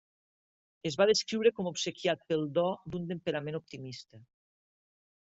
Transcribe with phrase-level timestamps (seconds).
[0.89, 2.63] Es va descriure com obsequiat pel do
[2.95, 4.23] d'un temperament optimista.